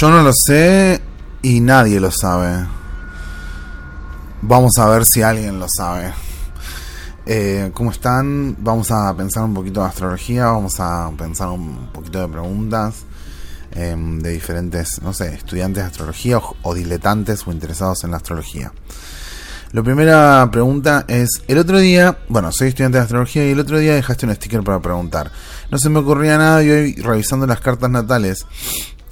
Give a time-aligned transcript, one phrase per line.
[0.00, 1.02] Yo no lo sé
[1.42, 2.64] y nadie lo sabe.
[4.42, 6.12] Vamos a ver si alguien lo sabe.
[7.26, 8.54] Eh, ¿Cómo están?
[8.60, 13.06] Vamos a pensar un poquito de astrología, vamos a pensar un poquito de preguntas
[13.72, 18.18] em, de diferentes, no sé, estudiantes de astrología o, o diletantes o interesados en la
[18.18, 18.72] astrología.
[19.72, 23.80] La primera pregunta es, el otro día, bueno, soy estudiante de astrología y el otro
[23.80, 25.32] día dejaste un sticker para preguntar.
[25.72, 28.46] No se me ocurría nada y hoy revisando las cartas natales,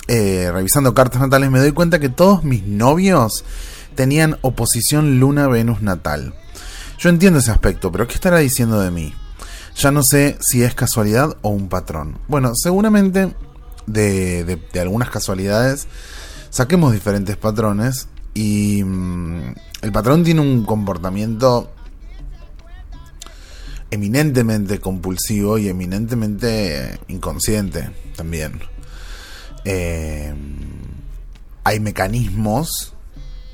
[0.09, 3.45] eh, revisando cartas natales me doy cuenta que todos mis novios
[3.95, 6.34] tenían oposición Luna-Venus natal.
[6.98, 9.14] Yo entiendo ese aspecto, pero ¿qué estará diciendo de mí?
[9.77, 12.19] Ya no sé si es casualidad o un patrón.
[12.28, 13.34] Bueno, seguramente
[13.87, 15.87] de, de, algunas casualidades
[16.50, 21.70] saquemos diferentes patrones y mmm, el patrón tiene un comportamiento
[23.91, 28.61] eminentemente compulsivo y eminentemente inconsciente también.
[29.69, 30.33] Eh,
[31.64, 32.95] hay mecanismos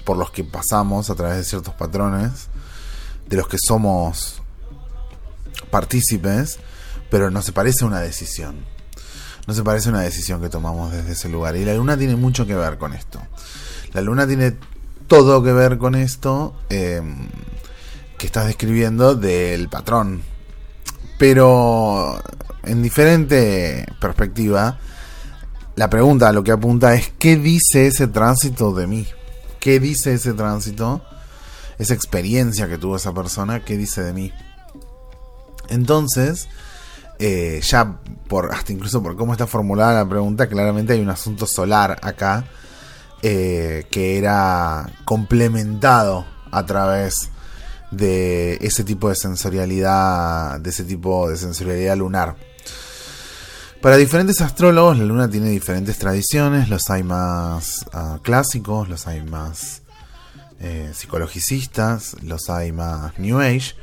[0.05, 2.49] por los que pasamos a través de ciertos patrones,
[3.27, 4.43] de los que somos
[5.71, 6.59] partícipes,
[7.11, 8.57] pero no se parece a una decisión.
[9.47, 11.57] No se parece a una decisión que tomamos desde ese lugar.
[11.57, 13.19] Y la luna tiene mucho que ver con esto.
[13.95, 14.55] La luna tiene
[15.07, 17.01] todo que ver con esto eh,
[18.19, 20.23] que estás describiendo del patrón.
[21.19, 22.23] Pero
[22.65, 24.79] en diferente perspectiva,
[25.75, 29.07] la pregunta lo que apunta es ¿qué dice ese tránsito de mí?
[29.59, 31.03] ¿Qué dice ese tránsito?
[31.79, 34.33] Esa experiencia que tuvo esa persona, ¿qué dice de mí?
[35.69, 36.49] Entonces,
[37.19, 37.99] eh, ya
[38.29, 42.45] por hasta incluso por cómo está formulada la pregunta, claramente hay un asunto solar acá
[43.23, 47.31] eh, que era complementado a través
[47.93, 52.37] de ese tipo de sensorialidad, de ese tipo de sensorialidad lunar.
[53.83, 59.23] Para diferentes astrólogos, la luna tiene diferentes tradiciones, los hay más uh, clásicos, los hay
[59.23, 59.83] más
[60.61, 63.75] eh, psicologicistas, los hay más New Age,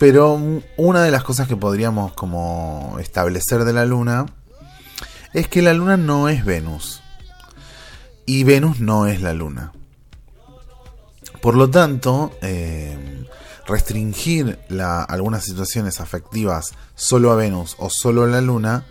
[0.00, 0.36] pero
[0.76, 4.26] una de las cosas que podríamos como establecer de la luna
[5.32, 7.00] es que la luna no es Venus
[8.26, 9.70] y Venus no es la luna.
[11.40, 13.24] Por lo tanto, eh,
[13.64, 14.58] restringir
[15.08, 18.86] algunas situaciones afectivas solo a Venus o solo a la luna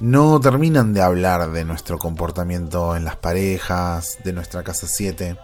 [0.00, 5.36] no terminan de hablar de nuestro comportamiento en las parejas, de nuestra casa 7.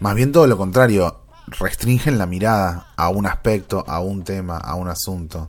[0.00, 1.20] Más bien todo lo contrario,
[1.58, 5.48] restringen la mirada a un aspecto, a un tema, a un asunto.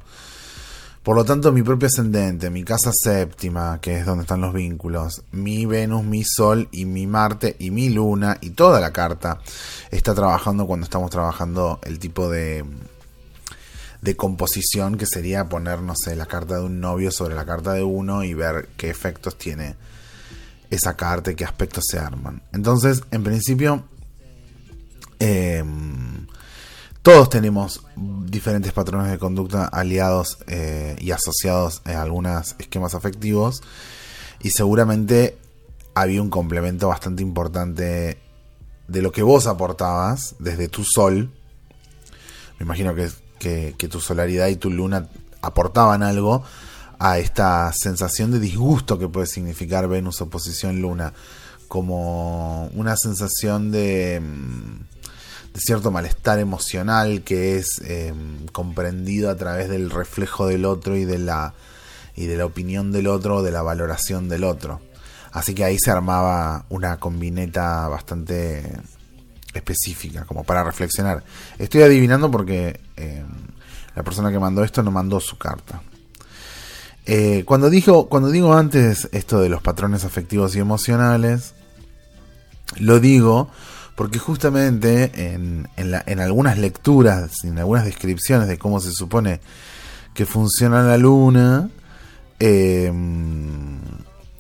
[1.04, 5.24] Por lo tanto, mi propio ascendente, mi casa séptima, que es donde están los vínculos,
[5.32, 9.40] mi Venus, mi Sol y mi Marte y mi Luna y toda la carta
[9.92, 12.66] está trabajando cuando estamos trabajando el tipo de,
[14.02, 17.74] de composición que sería poner, no sé, la carta de un novio sobre la carta
[17.74, 19.76] de uno y ver qué efectos tiene
[20.70, 22.42] esa carta y qué aspectos se arman.
[22.54, 23.84] Entonces, en principio,
[25.20, 25.64] eh,
[27.02, 33.64] todos tenemos diferentes patrones de conducta aliados eh, y asociados a algunos esquemas afectivos
[34.42, 35.38] y seguramente
[35.96, 38.20] había un complemento bastante importante
[38.88, 41.32] de lo que vos aportabas desde tu sol.
[42.60, 43.10] Me imagino que,
[43.40, 45.08] que, tu solaridad y tu luna
[45.42, 46.44] aportaban algo
[47.00, 51.14] a esta sensación de disgusto que puede significar Venus oposición luna
[51.68, 54.22] como una sensación de
[55.54, 58.14] de cierto malestar emocional que es eh,
[58.52, 61.54] comprendido a través del reflejo del otro y de la
[62.16, 64.82] y de la opinión del otro, de la valoración del otro.
[65.32, 68.78] Así que ahí se armaba una combineta bastante
[69.54, 71.24] específica, como para reflexionar.
[71.58, 73.24] Estoy adivinando porque eh,
[73.96, 75.82] la persona que mandó esto no mandó su carta.
[77.06, 81.54] Eh, cuando, dijo, cuando digo antes esto de los patrones afectivos y emocionales,
[82.78, 83.50] lo digo
[83.96, 85.68] porque justamente en,
[86.20, 89.42] algunas lecturas, en algunas descripciones de cómo se supone
[90.14, 91.70] que funciona la luna,
[92.40, 92.94] eh,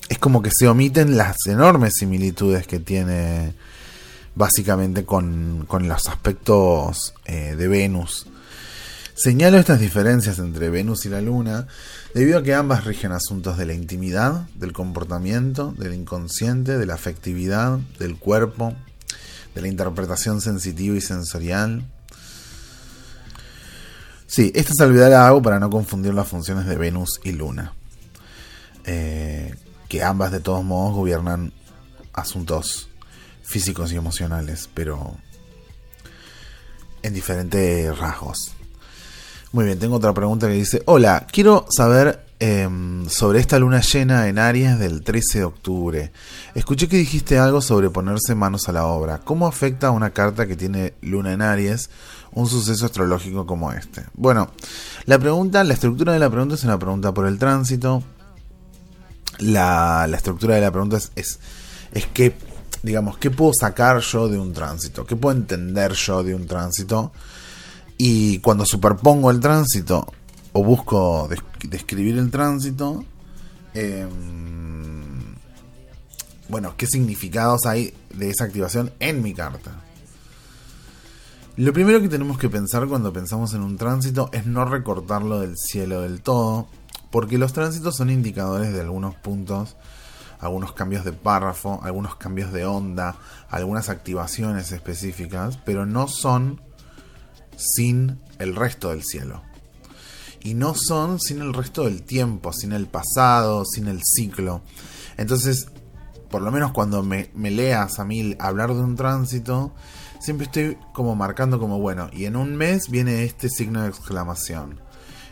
[0.07, 3.53] es como que se omiten las enormes similitudes que tiene
[4.39, 8.25] básicamente con, con los aspectos eh, de Venus.
[9.13, 11.67] Señalo estas diferencias entre Venus y la Luna
[12.13, 16.93] debido a que ambas rigen asuntos de la intimidad, del comportamiento, del inconsciente, de la
[16.93, 18.73] afectividad, del cuerpo,
[19.55, 21.83] de la interpretación sensitiva y sensorial.
[24.25, 27.73] Sí, esta salvedad la hago para no confundir las funciones de Venus y Luna.
[28.85, 29.53] Eh,
[29.89, 31.51] que ambas de todos modos gobiernan
[32.13, 32.88] asuntos
[33.49, 35.15] físicos y emocionales, pero
[37.01, 38.51] en diferentes rasgos.
[39.51, 44.27] Muy bien, tengo otra pregunta que dice, hola, quiero saber em, sobre esta luna llena
[44.27, 46.11] en Aries del 13 de octubre.
[46.53, 49.17] Escuché que dijiste algo sobre ponerse manos a la obra.
[49.17, 51.89] ¿Cómo afecta a una carta que tiene luna en Aries
[52.33, 54.05] un suceso astrológico como este?
[54.13, 54.51] Bueno,
[55.05, 58.03] la pregunta, la estructura de la pregunta es una pregunta por el tránsito.
[59.39, 61.39] La, estructura de la pregunta es, es,
[61.93, 62.35] es que,
[62.83, 65.05] digamos, ¿qué puedo sacar yo de un tránsito?
[65.05, 67.11] ¿Qué puedo entender yo de un tránsito?
[67.97, 70.07] Y cuando superpongo el tránsito
[70.53, 71.29] o busco
[71.63, 73.03] describir el tránsito,
[73.73, 75.19] em,
[76.47, 79.83] bueno, ¿qué significados hay de esa activación en mi carta?
[81.57, 85.57] Lo primero que tenemos que pensar cuando pensamos en un tránsito es no recortarlo del
[85.57, 86.67] cielo del todo,
[87.11, 89.75] porque los tránsitos son indicadores de algunos puntos,
[90.39, 93.15] algunos cambios de párrafo, algunos cambios de onda,
[93.49, 96.61] algunas activaciones específicas, pero no son
[97.57, 99.43] sin el resto del cielo.
[100.41, 104.61] Y no son sin el resto del tiempo, sin el pasado, sin el ciclo.
[105.17, 105.67] Entonces,
[106.29, 109.73] por lo menos cuando me, leas a mí hablar de un tránsito,
[110.21, 114.79] siempre estoy como marcando como, bueno, y en un mes viene este signo de exclamación.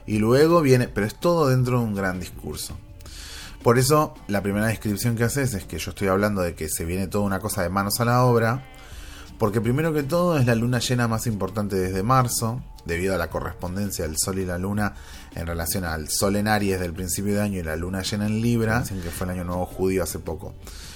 [0.05, 2.77] Y luego viene, pero es todo dentro de un gran discurso.
[3.67, 6.85] Por eso la primera descripción que haces es que yo estoy hablando de que se
[6.85, 8.63] viene toda una cosa de manos a la obra
[9.39, 13.29] porque primero que todo es la luna llena más importante desde marzo, debido a la
[13.29, 14.93] correspondencia del Sol y la Luna
[15.35, 18.41] en relación al Sol en Aries del principio de año y la Luna llena en
[18.41, 20.53] Libra, dicen que fue el año nuevo judío hace poco.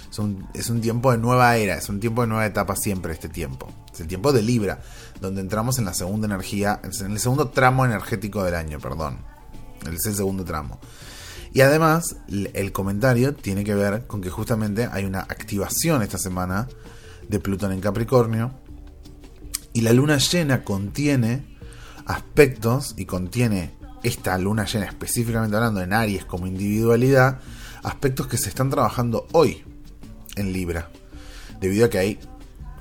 [0.09, 3.11] Es un, es un tiempo de nueva era, es un tiempo de nueva etapa siempre
[3.11, 3.67] este tiempo.
[3.93, 4.79] Es el tiempo de Libra,
[5.19, 9.17] donde entramos en la segunda energía, en el segundo tramo energético del año, perdón.
[9.91, 10.79] Es el segundo tramo.
[11.53, 16.67] Y además, el comentario tiene que ver con que justamente hay una activación esta semana
[17.27, 18.53] de Plutón en Capricornio.
[19.73, 21.57] Y la luna llena contiene
[22.05, 27.39] aspectos y contiene esta luna llena específicamente hablando en Aries como individualidad,
[27.83, 29.63] aspectos que se están trabajando hoy
[30.35, 30.89] en Libra.
[31.59, 32.19] Debido a que hay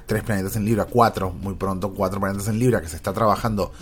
[0.07, 3.73] tres planetas en Libra, cuatro, muy pronto, cuatro planetas en Libra, que se está trabajando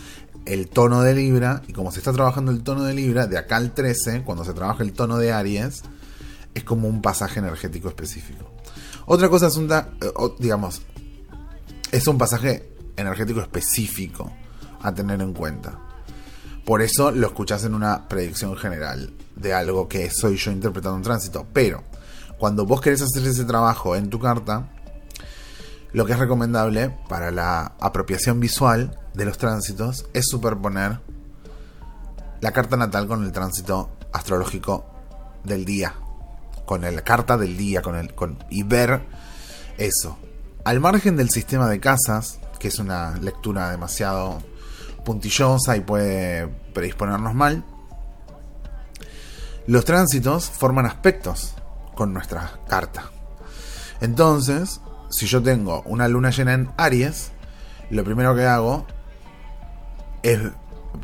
[0.48, 3.56] el tono de Libra, y como se está trabajando el tono de Libra, de acá
[3.56, 5.82] al 13, cuando se trabaja el tono de Aries,
[6.54, 8.50] es como un pasaje energético específico.
[9.06, 9.82] Otra cosa es un, eh,
[10.38, 10.82] digamos,
[11.92, 14.32] es un pasaje energético específico
[14.80, 15.78] a tener en cuenta.
[16.64, 21.02] Por eso lo escuchas en una predicción general de algo que soy yo interpretando en
[21.02, 21.46] tránsito.
[21.52, 21.84] Pero
[22.38, 24.68] cuando vos querés hacer ese trabajo en tu carta,
[25.92, 31.00] lo que es recomendable para la apropiación visual de los tránsitos es superponer
[32.40, 34.86] la carta natal con el tránsito astrológico
[35.42, 35.92] del día
[36.64, 39.02] con la carta del día con el, con, y ver
[39.76, 40.18] eso.
[40.64, 44.38] Al margen del sistema de casas, que es una lectura demasiado
[45.04, 47.64] puntillosa y puede predisponernos mal,
[49.66, 51.54] los tránsitos forman aspectos
[51.96, 53.10] con nuestra carta.
[54.00, 57.32] Entonces, si yo tengo una luna llena en Aries,
[57.90, 58.86] lo primero que hago
[60.22, 60.40] es,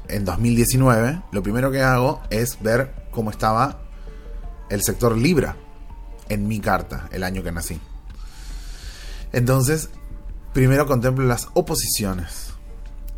[0.08, 3.80] en 2019, lo primero que hago es ver cómo estaba
[4.70, 5.56] el sector Libra
[6.28, 7.80] en mi carta, el año que nací.
[9.32, 9.90] Entonces,
[10.52, 12.54] primero contemplo las oposiciones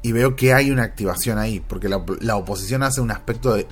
[0.03, 3.67] y veo que hay una activación ahí, porque la, oposición hace un aspecto de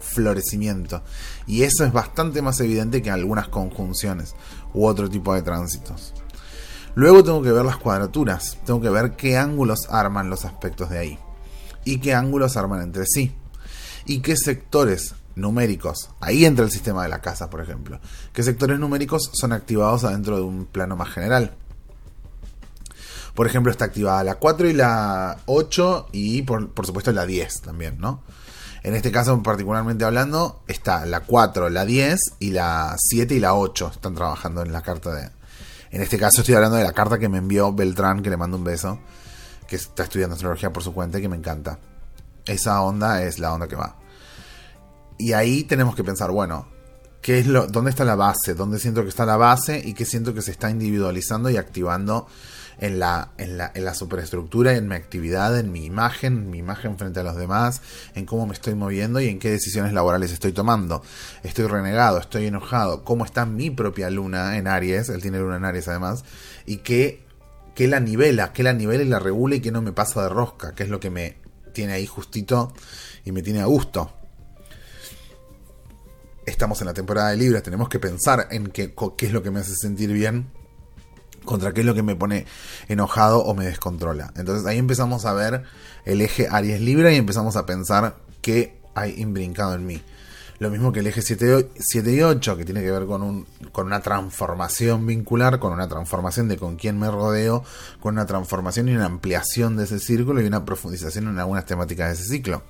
[0.00, 1.02] florecimiento
[1.46, 4.34] y eso es bastante más evidente que algunas conjunciones
[4.74, 6.14] u otro tipo de tránsitos.
[6.98, 10.98] Luego tengo que ver las cuadraturas, tengo que ver qué ángulos arman los aspectos de
[10.98, 11.18] ahí
[11.84, 13.36] y qué ángulos arman entre sí
[14.04, 18.00] y qué sectores numéricos, ahí entra el sistema de la casa, por ejemplo,
[18.32, 21.54] qué sectores numéricos son activados adentro de un plano más general.
[23.32, 28.00] Por ejemplo, está activada la 4 y la 8 y por, supuesto la 10 también,
[28.00, 28.24] ¿no?
[28.82, 33.54] En este caso, particularmente hablando, está la 4, la 10 y la 7 y la
[33.54, 35.37] 8 están trabajando en la carta de...
[35.90, 38.56] En este caso estoy hablando de la carta que me envió Beltrán, que le mando
[38.56, 39.00] un beso,
[39.66, 41.78] que está estudiando astrología por su cuenta y que me encanta.
[42.46, 43.96] Esa onda es la onda que va.
[45.18, 46.68] Y ahí tenemos que pensar, bueno,
[47.20, 48.54] ¿qué es lo, ¿dónde está la base?
[48.54, 49.82] ¿Dónde siento que está la base?
[49.84, 52.26] ¿Y qué siento que se está individualizando y activando
[52.80, 56.58] en la, en la, en la superestructura, en mi actividad, en mi imagen, en mi
[56.58, 57.82] imagen frente a los demás,
[58.14, 61.02] en cómo me estoy moviendo y en qué decisiones laborales estoy tomando?
[61.42, 62.18] ¿Estoy renegado?
[62.18, 63.04] ¿Estoy enojado?
[63.04, 65.08] ¿Cómo está mi propia luna en Aries?
[65.08, 66.24] Él tiene luna en Aries además.
[66.66, 67.24] ¿Y qué,
[67.76, 68.52] la nivela?
[68.52, 70.74] ¿Qué la nivela y la regula y qué no me pasa de rosca?
[70.74, 71.38] ¿Qué es lo que me
[71.72, 72.72] tiene ahí justito
[73.24, 74.14] y me tiene a gusto?
[76.46, 79.50] estamos en la temporada de Libra, tenemos que pensar en qué, qué es lo que
[79.50, 80.50] me hace sentir bien
[81.48, 82.44] contra qué es lo que me pone
[82.88, 84.32] enojado o me descontrola.
[84.36, 85.64] Entonces ahí empezamos a ver
[86.04, 90.02] el eje Aries Libra y empezamos a pensar qué hay imbrincado en mí.
[90.58, 91.68] Lo mismo que el eje 7,
[92.12, 96.48] y 8, que tiene que ver con, un, con una transformación vincular, con una transformación
[96.48, 97.62] de con quién me rodeo,
[98.00, 102.08] con una transformación y una ampliación de ese círculo y una profundización en algunas temáticas
[102.08, 102.64] de ese ciclo.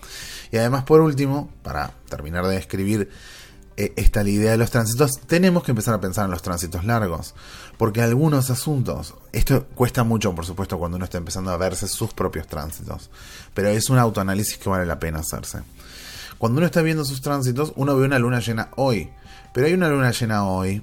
[0.53, 3.09] Y además, por último, para terminar de describir
[3.79, 6.85] eh, esta la idea de los tránsitos, tenemos que empezar a pensar en los tránsitos
[6.85, 7.35] largos.
[7.77, 12.13] Porque algunos asuntos, esto cuesta mucho, por supuesto, cuando uno está empezando a verse sus
[12.13, 13.09] propios tránsitos,
[13.55, 15.61] pero es un autoanálisis que vale la pena hacerse.
[16.39, 19.11] Cuando uno está viendo sus tránsitos, uno ve una luna llena hoy.
[19.55, 20.83] Pero hay una luna llena hoy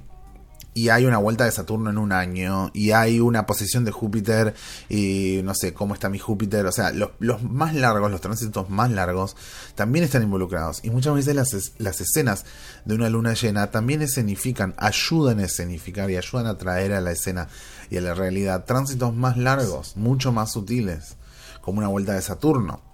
[0.76, 4.54] y hay una vuelta de Saturno en un año, y hay una posición de Júpiter,
[4.90, 8.90] y no sé cómo está mi Júpiter, o sea, los, más largos, los tránsitos más
[8.90, 9.36] largos,
[9.74, 10.84] también están involucrados.
[10.84, 12.44] Y muchas veces las, las escenas
[12.84, 17.12] de una luna llena también escenifican, ayudan a escenificar y ayudan a traer a la
[17.12, 17.48] escena
[17.88, 21.16] y a la realidad tránsitos más largos, mucho más sutiles,
[21.62, 22.85] como una vuelta de Saturno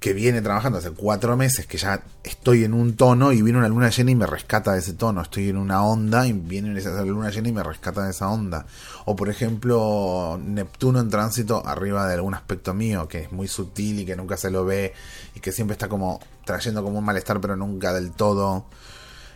[0.00, 3.68] que viene trabajando hace cuatro meses, que ya estoy en un tono y viene una
[3.68, 5.20] luna llena y me rescata de ese tono.
[5.22, 8.64] Estoy en una onda y viene esa luna llena y me rescata de esa onda.
[9.06, 13.98] O por ejemplo, Neptuno en tránsito arriba de algún aspecto mío, que es muy sutil
[13.98, 14.94] y que nunca se lo ve
[15.34, 18.66] y que siempre está como trayendo como un malestar, pero nunca del todo.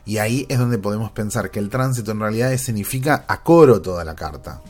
[0.05, 4.05] Y ahí es donde podemos pensar que el tránsito en realidad significa a coro toda
[4.05, 4.61] la carta.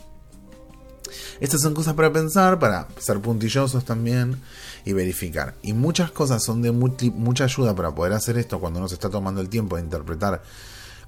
[1.39, 4.41] Estas son cosas para pensar, para ser puntillosos también
[4.85, 5.55] y verificar.
[5.61, 9.09] Y muchas cosas son de mucha ayuda para poder hacer esto cuando uno se está
[9.09, 10.41] tomando el tiempo de interpretar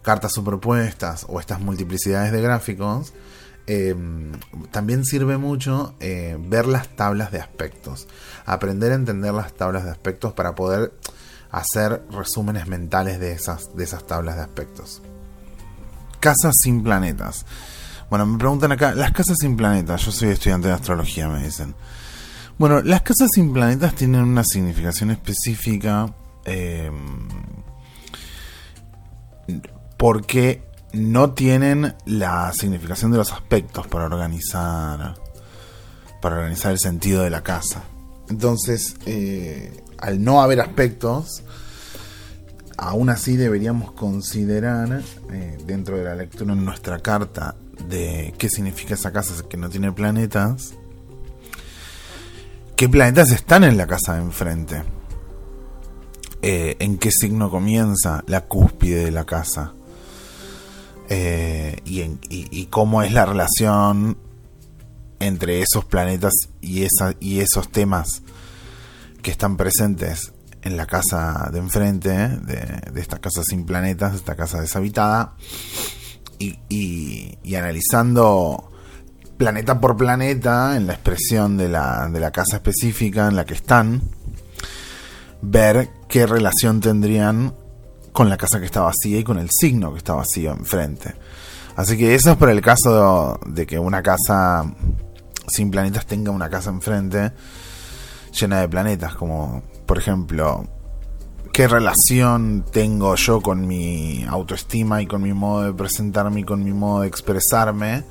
[0.02, 3.14] cartas superpuestas o estas multiplicidades de gráficos.
[3.68, 4.32] Em,
[4.70, 8.08] también sirve mucho eh, ver las tablas de aspectos,
[8.46, 10.94] aprender a entender las tablas de aspectos para poder
[11.50, 15.02] hacer resúmenes mentales de esas, de esas tablas de aspectos.
[16.20, 17.46] Casas sin planetas.
[18.10, 21.76] Bueno, me preguntan acá, las casas sin planetas, yo soy estudiante de astrología, me dicen.
[22.58, 26.14] Bueno, las casas sin planetas tienen una significación específica
[26.46, 27.28] em,
[29.98, 35.16] porque no tienen la significación de los aspectos para organizar
[36.22, 37.84] para organizar el sentido de la casa.
[38.30, 41.44] Entonces, eh, al no haber aspectos,
[42.78, 47.56] aún así deberíamos considerar eh, dentro de la lectura en nuestra carta
[47.88, 50.75] de qué significa esa casa que no tiene planetas
[52.75, 54.84] qué planetas están en la casa de enfrente.
[56.41, 59.74] Eh, en qué signo comienza la cúspide de la casa.
[61.10, 64.17] Eh, y, cómo es la relación
[65.20, 68.22] entre esos planetas y, esa, y esos temas
[69.22, 74.36] que están presentes en la casa de enfrente, de, de esta casa sin planetas, esta
[74.36, 75.36] casa deshabitada,
[76.39, 78.72] y, y analizando
[79.38, 83.54] planeta por planeta, en la expresión de la, de la casa específica en la que
[83.54, 84.01] están,
[85.42, 87.54] ver qué relación tendrían
[88.12, 91.15] con la casa que está vacía y con el signo que está vacío enfrente.
[91.75, 94.63] Así que eso es por el caso de, que una casa
[95.48, 97.34] sin planetas tenga una casa enfrente
[98.32, 100.65] llena de planetas, como por ejemplo,
[101.56, 106.62] ¿qué relación tengo yo con mi autoestima y con mi modo de presentarme y con
[106.62, 108.04] mi modo de expresarme?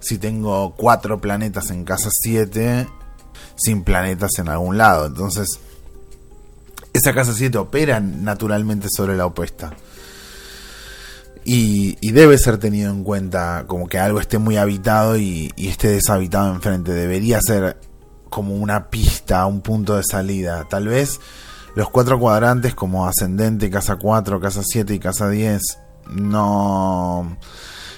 [0.00, 2.88] si tengo cuatro planetas en casa 7
[3.56, 5.06] sin planetas en algún lado.
[5.06, 5.58] Entonces,
[6.94, 9.74] esa casa 7 opera naturalmente sobre la opuesta.
[11.44, 15.88] Y, debe ser tenido en cuenta como que algo esté muy habitado y, y esté
[15.88, 16.92] deshabitado enfrente.
[16.92, 17.78] Debería ser
[18.30, 20.66] como una pista, un punto de salida.
[20.70, 21.20] Tal vez
[21.76, 25.62] los cuatro cuadrantes como ascendente, casa 4, casa 7 y casa 10
[26.10, 27.36] no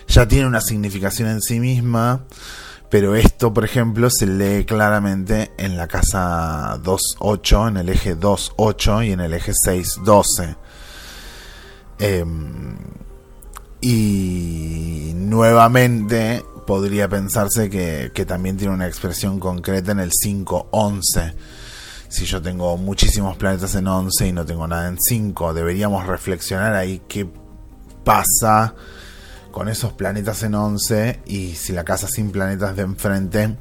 [0.09, 2.25] ya tiene una significación en sí misma,
[2.91, 9.07] pero esto, por ejemplo, se lee claramente en la casa 2.8, en el eje 2.8
[9.07, 10.57] y en el eje 6.12.
[11.99, 12.77] Em,
[13.81, 21.35] y nuevamente podría pensarse que, que, también tiene una expresión concreta en el 5.11.
[22.09, 26.75] Si yo tengo muchísimos planetas en 11 y no tengo nada en 5, deberíamos reflexionar
[26.75, 27.29] ahí qué
[28.03, 28.75] pasa
[29.51, 33.57] con esos planetas en 11 y si la casa sin planetas de enfrente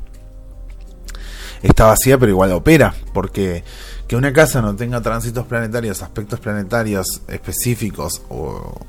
[1.62, 3.64] está vacía pero igual opera, porque
[4.08, 8.80] que una casa no tenga tránsitos planetarios, aspectos planetarios específicos o,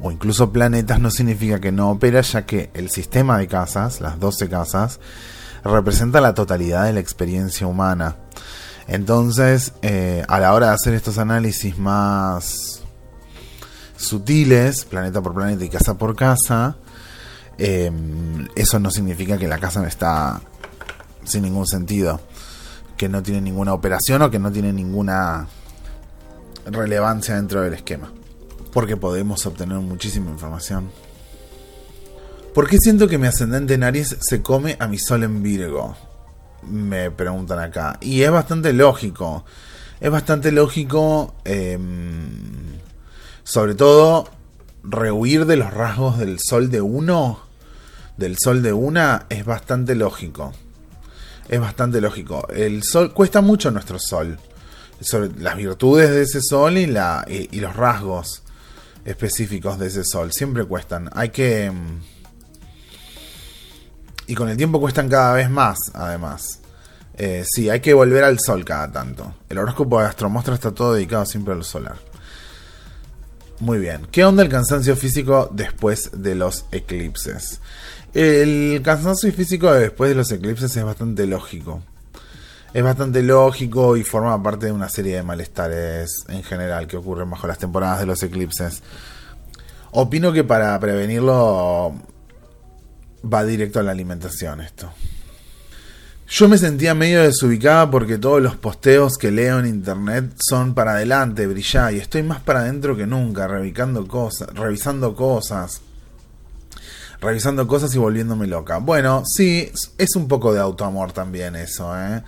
[0.00, 4.20] o incluso planetas no significa que no opera, ya que el sistema de casas, las
[4.20, 5.00] 12 casas,
[5.64, 8.16] representa la totalidad de la experiencia humana.
[8.88, 12.82] Entonces, eh, a la hora de hacer estos análisis más
[13.96, 16.76] sutiles, planeta por planeta y casa por casa,
[17.58, 20.40] em, eso no significa que la casa está
[21.24, 22.20] sin ningún sentido,
[22.96, 25.48] que no tiene ninguna operación o que no tiene ninguna
[26.66, 28.12] relevancia dentro del esquema.
[28.72, 30.90] Porque podemos obtener muchísima información.
[32.54, 35.96] ¿Por qué siento que mi ascendente en Aries se come a mi sol en Virgo?
[36.68, 37.98] Me preguntan acá.
[38.00, 39.44] Y es bastante lógico.
[40.00, 41.34] Es bastante lógico.
[41.44, 42.78] Em,
[43.44, 44.28] sobre todo,
[44.82, 47.40] rehuir de los rasgos del sol de uno.
[48.16, 49.26] Del sol de una.
[49.28, 50.52] Es bastante lógico.
[51.48, 52.46] Es bastante lógico.
[52.48, 53.12] El sol.
[53.12, 54.38] Cuesta mucho nuestro sol.
[55.38, 58.42] Las virtudes de ese sol y, la, y los rasgos
[59.04, 60.32] específicos de ese sol.
[60.32, 61.10] Siempre cuestan.
[61.14, 62.00] Hay que em,
[64.26, 66.60] y con el tiempo cuestan cada vez más, además.
[67.16, 69.34] Eh, sí, hay que volver al sol cada tanto.
[69.48, 71.96] El horóscopo de Astromostra está todo dedicado siempre al solar.
[73.60, 74.06] Muy bien.
[74.10, 77.60] ¿Qué onda el cansancio físico después de los eclipses?
[78.12, 81.82] El cansancio físico después de los eclipses es bastante lógico.
[82.74, 87.30] Es bastante lógico y forma parte de una serie de malestares en general que ocurren
[87.30, 88.82] bajo las temporadas de los eclipses.
[89.92, 91.94] Opino que para prevenirlo
[93.24, 94.90] va directo a la alimentación esto.
[96.28, 100.94] Yo me sentía medio desubicada porque todos los posteos que leo en internet son para
[100.94, 105.82] adelante, brillar, y estoy más para adentro que nunca, revisando cosas, revisando cosas,
[107.20, 108.78] revisando cosas y volviéndome loca.
[108.78, 112.24] Bueno, sí, es un poco de autoamor también eso, ¿eh?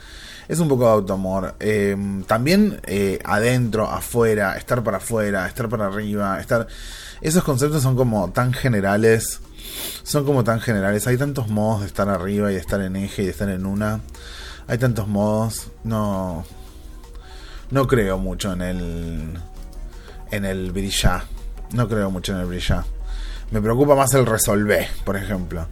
[0.47, 1.57] Es un poco de autoamor.
[1.59, 6.69] Em, también eh, adentro, afuera, estar para afuera, estar para arriba, estar...
[7.21, 9.41] Esos conceptos son como tan generales
[10.03, 11.07] son como tan generales.
[11.07, 13.67] Hay tantos modos de estar arriba y de estar en eje y de estar en
[13.67, 14.01] una.
[14.67, 15.69] Hay tantos modos.
[15.85, 16.45] No.
[17.71, 19.39] No creo mucho en el.
[20.31, 21.25] En el brillar.
[21.73, 22.85] No creo mucho en el brillar.
[23.51, 25.67] Me preocupa más el resolver, por ejemplo.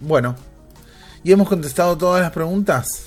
[0.00, 0.36] Bueno.
[1.24, 3.06] ¿Y hemos contestado todas las preguntas?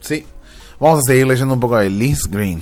[0.00, 0.26] Sí.
[0.78, 2.60] Vamos a seguir leyendo un poco de Liz Green.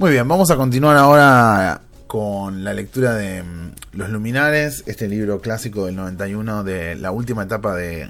[0.00, 5.42] Muy bien, vamos a continuar ahora con la lectura de mm, Los Luminares, este libro
[5.42, 8.08] clásico del 91 de la última etapa de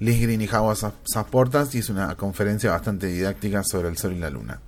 [0.00, 4.18] Liz Green y Howard Saportas y es una conferencia bastante didáctica sobre el Sol y
[4.18, 4.60] la Luna.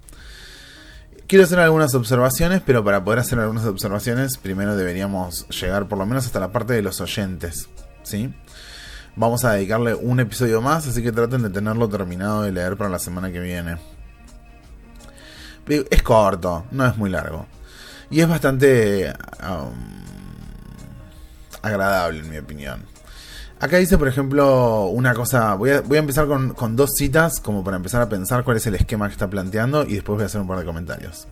[1.27, 6.07] Quiero hacer algunas observaciones, pero para poder hacer algunas observaciones primero deberíamos llegar por lo
[6.07, 7.69] menos hasta la parte de los oyentes,
[8.03, 8.33] ¿sí?
[9.15, 12.89] Vamos a dedicarle un episodio más, así que traten de tenerlo terminado de leer para
[12.89, 13.77] la semana que viene.
[15.91, 17.47] Es corto, no es muy largo.
[18.11, 19.73] Y es bastante um,
[21.63, 22.83] agradable, en mi opinión.
[23.61, 25.55] Acá dice, por ejemplo, una cosa.
[25.55, 28.57] Voy a, voy a empezar con, con, dos citas, como para empezar a pensar cuál
[28.57, 31.29] es el esquema que está planteando, y después voy a hacer un par de comentarios.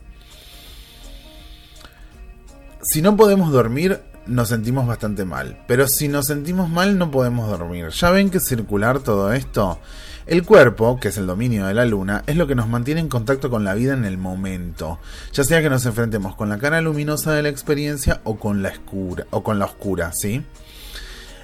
[2.83, 5.59] Si no podemos dormir, nos sentimos bastante mal.
[5.67, 7.89] Pero si nos sentimos mal, no podemos dormir.
[7.89, 9.81] ¿Ya ven que circular todo esto?
[10.29, 13.09] El cuerpo, que es el dominio de la luna, es lo que nos mantiene en
[13.09, 14.99] contacto con la vida en el momento,
[15.33, 18.69] ya sea que nos enfrentemos con la cara luminosa de la experiencia o con la
[18.69, 20.45] oscura, o con la oscura, ¿sí?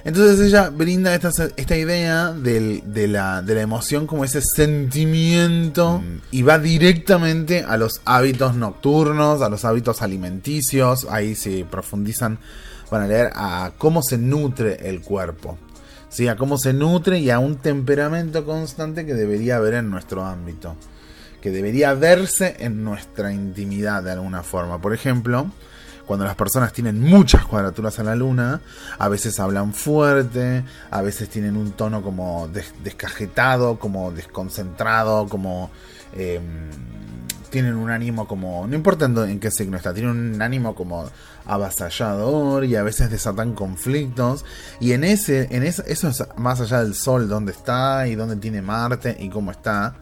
[0.03, 6.59] Entonces ella brinda esta, idea de, la, de la emoción como ese sentimiento y va
[6.59, 12.37] directamente a los hábitos nocturnos, a los hábitos alimenticios, ahí se profundizan,
[12.91, 15.57] van a leer a cómo se nutre el cuerpo
[16.23, 20.75] a cómo se nutre y a un temperamento constante que debería haber en nuestro ámbito,
[21.41, 24.79] que debería verse en nuestra intimidad de alguna forma.
[24.79, 25.51] Por ejemplo,
[26.05, 28.61] cuando las personas tienen muchas cuadraturas a la luna,
[28.97, 32.49] a veces hablan fuerte, a veces tienen un tono como
[32.83, 35.69] descajetado, como desconcentrado, como...
[36.13, 36.69] Em,
[37.55, 41.09] tienen un ánimo como, no importa en qué signo está, tienen un ánimo como
[41.45, 44.43] avasallador y a veces desatan conflictos.
[44.81, 48.35] Y en ese, en eso, eso es más allá del sol, dónde está y dónde
[48.35, 49.95] tiene Marte y cómo está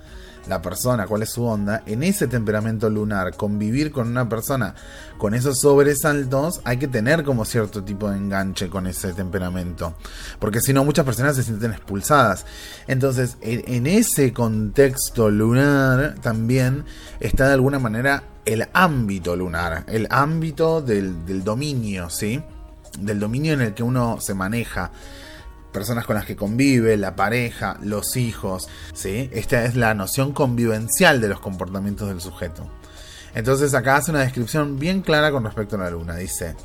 [0.47, 4.75] la persona, cuál es su onda, en ese temperamento lunar, convivir con una persona
[5.17, 9.95] con esos sobresaltos, hay que tener como cierto tipo de enganche con ese temperamento.
[10.39, 12.45] Porque si no, muchas personas se sienten expulsadas.
[12.88, 16.84] Entonces, en, ese contexto lunar también
[17.19, 22.41] está de alguna manera el ámbito lunar, el ámbito del, del dominio, ¿sí?
[22.99, 24.91] Del dominio en el que uno se maneja
[25.73, 29.29] personas con las que convive, la pareja, los hijos, ¿sí?
[29.33, 32.69] Esta es la noción convivencial de los comportamientos del sujeto.
[33.36, 36.15] Entonces acá hace una descripción bien clara con respecto a la luna.
[36.15, 36.55] Dice,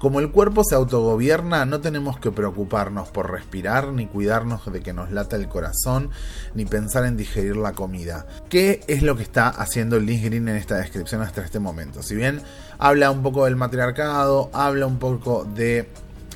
[0.00, 4.92] Como el cuerpo se autogobierna, no tenemos que preocuparnos por respirar, ni cuidarnos de que
[4.92, 6.10] nos lata el corazón,
[6.54, 8.26] ni pensar en digerir la comida.
[8.48, 12.02] ¿Qué es lo que está haciendo Liz Green en esta descripción hasta este momento?
[12.02, 12.42] Si bien
[12.78, 15.88] habla un poco del matriarcado, habla un poco de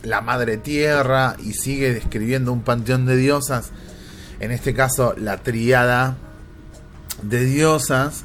[0.02, 3.70] la madre tierra y sigue describiendo un panteón de diosas,
[4.40, 6.16] en este caso la triada
[7.22, 8.24] de diosas,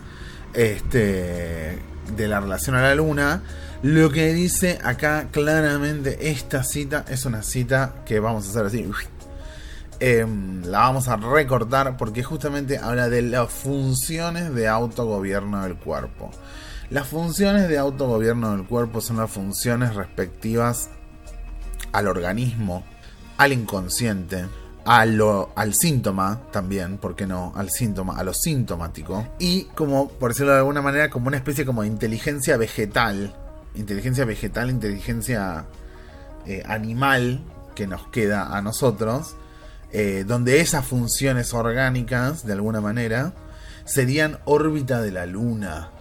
[0.53, 1.79] este,
[2.15, 3.43] de la relación a la luna,
[3.83, 8.89] lo que dice acá claramente esta cita es una cita que vamos a hacer así.
[9.99, 16.31] Em, la vamos a recortar porque justamente habla de las funciones de autogobierno del cuerpo.
[16.89, 20.89] Las funciones de autogobierno del cuerpo son las funciones respectivas
[21.91, 22.83] al organismo,
[23.37, 24.45] al inconsciente,
[24.85, 27.51] al síntoma también, ¿por qué no?
[27.55, 29.27] Al síntoma, a lo sintomático.
[29.39, 33.33] Y como, por decirlo de alguna manera, como una especie como de inteligencia vegetal
[33.77, 35.65] inteligencia vegetal, inteligencia
[36.45, 37.41] eh, animal
[37.75, 39.35] que nos queda a nosotros,
[39.91, 43.33] eh, donde esas funciones orgánicas, de alguna manera,
[43.85, 45.91] serían órbita de la luna.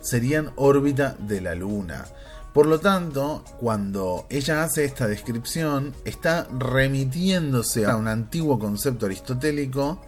[0.00, 2.06] Serían órbita de la luna.
[2.52, 10.00] Por lo tanto, cuando ella hace esta descripción, está remitiéndose a un antiguo concepto aristotélico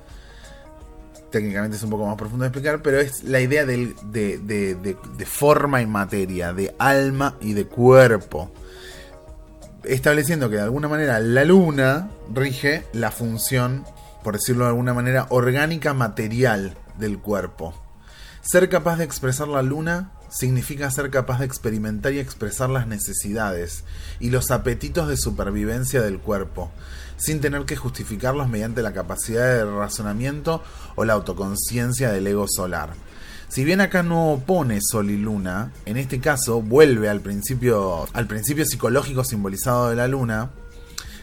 [1.35, 5.83] técnicamente es un poco más profundo de explicar, pero es la idea de, de, forma
[5.83, 8.53] y materia, de alma y de cuerpo.
[9.83, 13.85] Estableciendo que de alguna manera la luna rige la función,
[14.23, 17.75] por decirlo de alguna manera, orgánica material del cuerpo.
[18.41, 23.85] Ser capaz de expresar la luna significa ser capaz de experimentar y expresar las necesidades
[24.19, 26.73] y los apetitos de supervivencia del cuerpo,
[27.17, 30.63] sin tener que justificarlos mediante la capacidad de razonamiento
[30.97, 32.91] o la autoconciencia del ego solar.
[33.49, 38.27] Si bien acá no opone Sol y Luna, en este caso vuelve al principio, al
[38.27, 40.51] principio psicológico simbolizado de la Luna,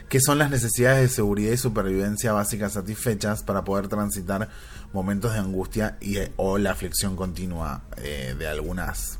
[0.07, 4.49] que son las necesidades de seguridad y supervivencia básicas satisfechas para poder transitar
[4.93, 9.19] momentos de angustia y, o la aflicción continua eh, de algunas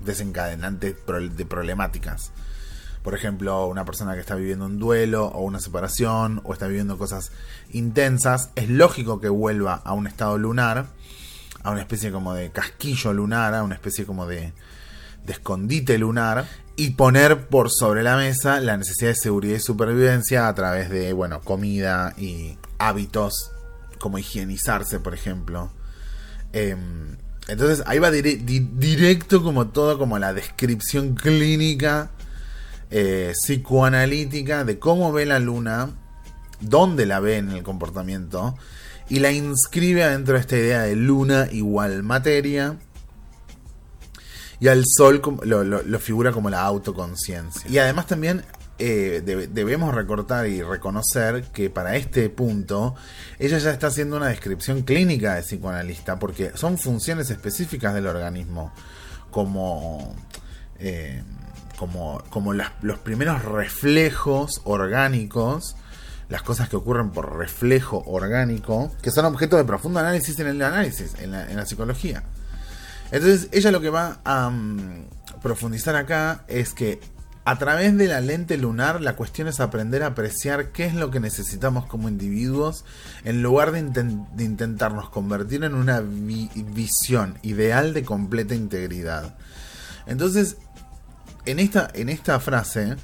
[0.00, 0.96] desencadenantes
[1.36, 2.32] de problemáticas.
[3.02, 6.98] Por ejemplo, una persona que está viviendo un duelo o una separación o está viviendo
[6.98, 7.32] cosas
[7.72, 10.86] intensas, es lógico que vuelva a un estado lunar,
[11.62, 14.52] a una especie como de casquillo lunar, a una especie como de,
[15.24, 16.46] de escondite lunar
[16.76, 21.14] y poner por sobre la mesa la necesidad de seguridad y supervivencia a través de,
[21.14, 23.52] bueno, comida y hábitos
[24.00, 25.70] como higienizarse, por ejemplo.
[26.52, 32.10] Em, entonces ahí va directo como todo, como la descripción clínica
[32.90, 35.90] eh, psicoanalítica de cómo ve la luna,
[36.60, 38.56] dónde la ve en el comportamiento,
[39.08, 42.78] y la inscribe dentro de esta idea de luna igual materia.
[44.58, 47.62] Y al sol lo, figura como la autoconciencia.
[47.70, 48.44] Y además también
[48.80, 52.94] eh, debemos recortar y reconocer que para este punto
[53.38, 58.72] ella ya está haciendo una descripción clínica de psicoanalista, porque son funciones específicas del organismo,
[59.30, 60.16] como
[60.78, 61.22] eh,
[61.78, 65.76] como, los primeros reflejos orgánicos,
[66.28, 70.62] las cosas que ocurren por reflejo orgánico, que son objeto de profundo análisis en el
[70.62, 72.22] análisis, en la, psicología.
[73.10, 75.06] Entonces, ella lo que va a mm,
[75.42, 77.00] profundizar acá es que
[77.44, 81.10] a través de la lente lunar la cuestión es aprender a apreciar qué es lo
[81.10, 82.84] que necesitamos como individuos
[83.24, 83.78] en lugar de,
[84.44, 89.36] intentarnos convertir en una visión ideal de completa integridad.
[90.06, 90.58] Entonces,
[91.46, 92.96] en esta, en esta frase,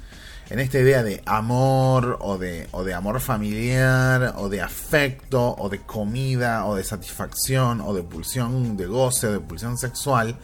[0.49, 5.67] en esta idea de amor o de, o de amor familiar o de afecto o
[5.67, 10.37] de comida o de satisfacción o de pulsión de goce o de pulsión sexual,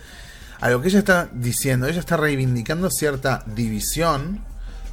[0.63, 4.45] a lo que ella está diciendo, ella está reivindicando cierta división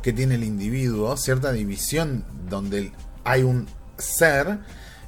[0.03, 2.91] que tiene el individuo, cierta división donde
[3.23, 4.59] hay un ser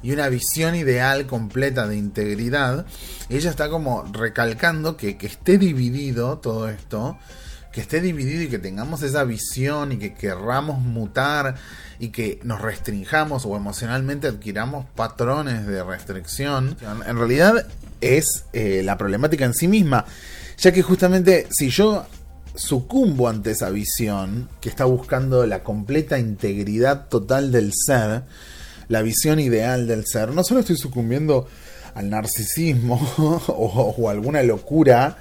[0.01, 2.85] y una visión ideal completa de integridad.
[3.27, 7.17] Y ella está como recalcando que, que esté dividido todo esto
[7.73, 11.55] que esté dividido y que tengamos esa visión y que querramos mutar
[11.99, 17.65] y que nos restringamos o emocionalmente adquiramos patrones de restricción, en realidad
[17.99, 20.05] es eh, la problemática en sí misma,
[20.57, 22.05] ya que justamente si yo
[22.55, 28.23] sucumbo ante esa visión que está buscando la completa integridad total del ser,
[28.89, 31.47] la visión ideal del ser, no solo estoy sucumbiendo
[31.95, 32.95] al narcisismo
[33.47, 35.17] o, o alguna locura,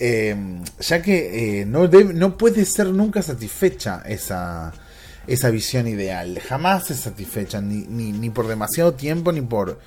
[0.00, 0.34] eh,
[0.80, 4.72] ya que eh, no, no puede ser nunca satisfecha esa,
[5.26, 6.40] esa visión ideal.
[6.40, 9.78] Jamás es satisfecha, ni, ni, por demasiado tiempo, ni por,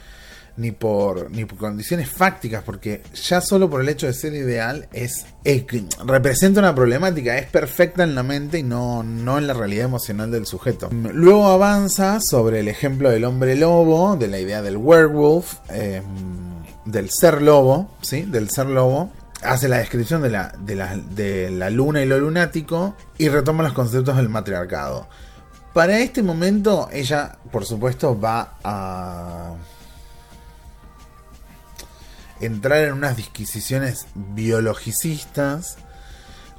[0.57, 4.87] ni por, ni por condiciones fácticas, porque ya solo por el hecho de ser ideal
[4.93, 5.25] es,
[6.05, 10.31] representa una problemática, es perfecta en la mente y no, no en la realidad emocional
[10.31, 10.89] del sujeto.
[10.91, 16.03] Luego avanza sobre el ejemplo del hombre lobo, de la idea del werewolf, em,
[16.85, 18.21] del ser lobo, ¿sí?
[18.21, 19.11] Del ser lobo.
[19.41, 23.63] Hace la descripción de la, de, la, de la luna y lo lunático y retoma
[23.63, 25.07] los conceptos del matriarcado.
[25.73, 29.55] Para este momento, ella, por supuesto, va a
[32.45, 35.77] entrar en unas disquisiciones biologicistas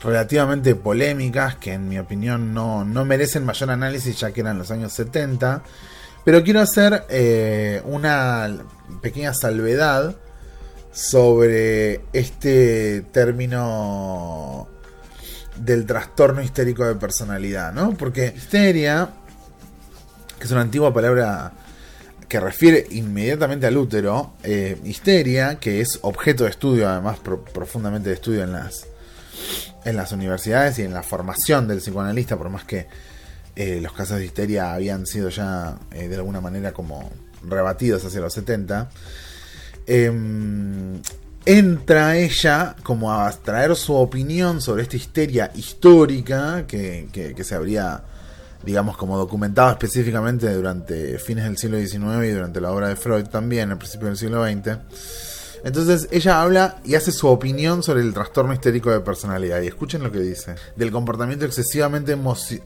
[0.02, 4.92] relativamente polémicas que en mi opinión no, merecen mayor análisis ya que eran los años
[4.92, 5.62] 70
[6.24, 8.48] pero quiero hacer eh, una
[9.00, 10.16] pequeña salvedad
[10.92, 14.66] sobre este término
[15.56, 17.94] del trastorno histérico de personalidad, ¿no?
[17.94, 19.10] Porque histeria,
[20.38, 21.52] que es una antigua palabra
[22.28, 28.16] que refiere inmediatamente al útero, eh, histeria, que es objeto de estudio, además profundamente de
[28.16, 28.86] estudio en las,
[29.84, 32.88] en las universidades y en la formación del psicoanalista, por más que
[33.54, 37.10] eh, los casos de histeria habían sido ya eh, de alguna manera como
[37.44, 38.90] rebatidos hacia los 70,
[39.86, 41.00] em,
[41.44, 48.02] entra ella como a traer su opinión sobre esta histeria histórica que, que se habría
[48.66, 53.26] digamos, como documentado específicamente durante fines del siglo XIX y durante la obra de Freud
[53.28, 54.78] también, al principio del siglo XX.
[55.64, 59.62] Entonces ella habla y hace su opinión sobre el trastorno histérico de personalidad.
[59.62, 60.56] Y escuchen lo que dice.
[60.76, 62.16] Del comportamiento excesivamente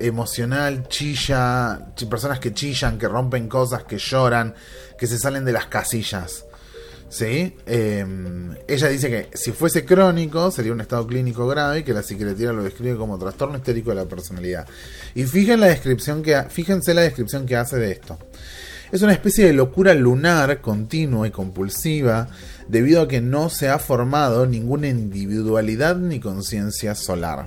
[0.00, 4.54] emocional, chilla, personas que chillan, que rompen cosas, que lloran,
[4.98, 6.44] que se salen de las casillas.
[7.10, 7.56] ¿Sí?
[7.66, 12.04] Em, ella dice que si fuese crónico sería un estado clínico grave y que la
[12.04, 14.66] psiquiatría lo describe como trastorno histérico de la personalidad.
[15.16, 18.16] Y fíjense la descripción que, fíjense la descripción que hace de esto.
[18.92, 22.28] Es una especie de locura lunar, continua y compulsiva,
[22.68, 27.46] debido a que no se ha formado ninguna individualidad ni conciencia solar.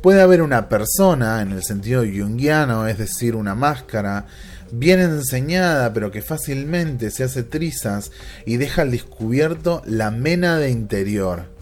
[0.00, 4.26] Puede haber una persona, en el sentido junguiano, es decir, una máscara,
[4.72, 8.10] bien enseñada, pero que fácilmente se hace trizas
[8.44, 11.52] y deja al descubierto la mena de interior.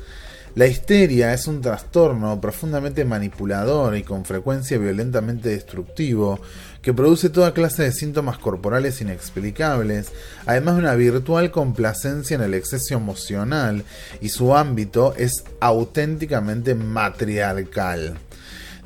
[0.54, 6.40] La histeria es un trastorno profundamente manipulador y con frecuencia violentamente destructivo,
[6.82, 10.10] que produce toda clase de síntomas corporales inexplicables,
[10.46, 13.84] además de una virtual complacencia en el exceso emocional,
[14.20, 18.14] y su ámbito es auténticamente matriarcal.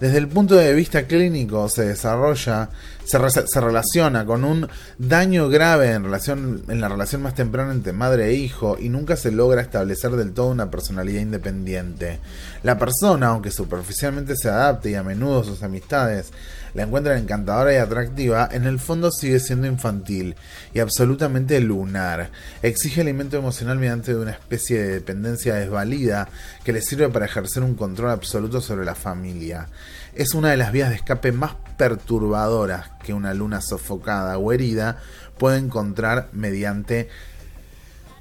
[0.01, 2.69] Desde el punto de vista clínico se desarrolla
[3.05, 8.27] se, relaciona con un daño grave en, relación, en la relación más temprana entre madre
[8.27, 12.21] e hijo y nunca se logra establecer del todo una personalidad independiente.
[12.63, 16.33] La persona, aunque superficialmente se adapte y a menudo sus amistades
[16.75, 20.35] la encuentran encantadora y atractiva, en el fondo sigue siendo infantil
[20.73, 22.31] y absolutamente lunar.
[22.63, 26.29] Exige alimento emocional mediante una especie de dependencia desvalida
[26.65, 29.69] que le sirve para ejercer un control absoluto sobre la familia
[30.15, 34.99] es una de las vías de escape más perturbadoras que una luna sofocada o herida
[35.39, 37.09] puede encontrar mediante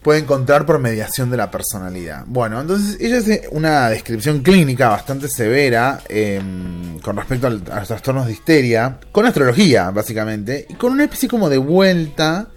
[0.02, 2.26] puede encontrar por mediación de la personalidad.
[2.28, 8.26] Bueno, entonces ella hace una descripción clínica bastante severa em, con respecto a los trastornos
[8.26, 12.50] de histeria, con astrología básicamente, y con una especie como de vuelta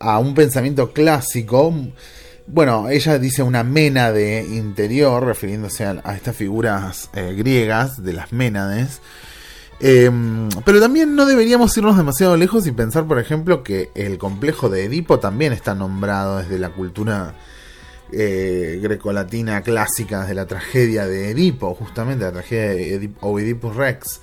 [0.00, 1.72] a un pensamiento clásico
[2.46, 9.00] bueno, ella dice una de interior, refiriéndose a, estas figuras eh, griegas de las ménades.
[9.84, 14.68] Em, pero también no deberíamos irnos demasiado lejos y pensar, por ejemplo, que el complejo
[14.68, 17.34] de Edipo también está nombrado desde la cultura
[18.12, 24.20] eh, grecolatina clásica, de la tragedia de Edipo, justamente la tragedia de Edipo, Oedipus Rex.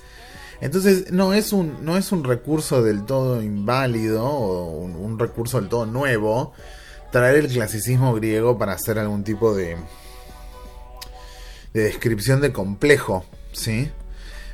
[0.62, 5.68] Entonces no es un, no es un recurso del todo inválido o un recurso del
[5.68, 6.54] todo nuevo
[7.12, 9.76] traer el clasicismo griego para hacer algún tipo de,
[11.74, 13.90] de descripción de complejo, ¿sí?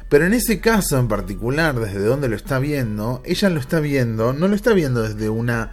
[0.08, 4.32] Pero en ese caso en particular, desde donde lo está viendo, ella lo está viendo,
[4.32, 5.72] no lo está viendo desde una.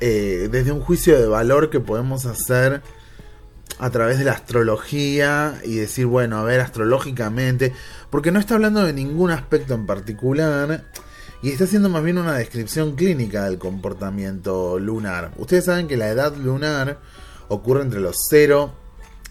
[0.00, 2.82] Eh, desde un juicio de valor que podemos hacer
[3.80, 7.72] a través de la astrología y decir, bueno, a ver, astrológicamente,
[8.10, 10.84] porque no está hablando de ningún aspecto en particular
[11.42, 15.32] y está haciendo más bien una descripción clínica del comportamiento lunar.
[15.36, 17.00] Ustedes saben que la edad lunar
[17.48, 18.74] ocurre entre los 0